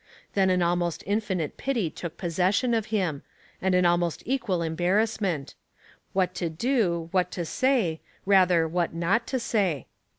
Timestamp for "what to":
6.13-6.49, 7.11-7.45